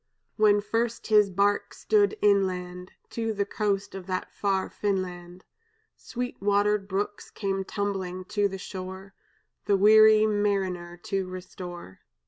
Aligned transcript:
"When 0.35 0.61
first 0.61 1.05
his 1.05 1.29
bark 1.29 1.75
stood 1.75 2.17
inland 2.23 2.93
To 3.11 3.33
the 3.33 3.45
coast 3.45 3.93
of 3.93 4.07
that 4.07 4.31
far 4.33 4.67
Finland, 4.67 5.43
Sweet 5.95 6.41
watered 6.41 6.87
brooks 6.87 7.29
came 7.29 7.63
tumbling 7.63 8.25
to 8.29 8.47
the 8.47 8.57
shore, 8.57 9.13
The 9.65 9.77
weary 9.77 10.25
mariner 10.25 10.97
to 11.03 11.27
restore. 11.27 11.99